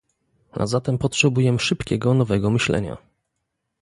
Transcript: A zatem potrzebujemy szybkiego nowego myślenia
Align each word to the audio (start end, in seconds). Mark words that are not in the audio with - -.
A 0.51 0.65
zatem 0.65 0.97
potrzebujemy 0.97 1.59
szybkiego 1.59 2.13
nowego 2.13 2.49
myślenia 2.51 2.97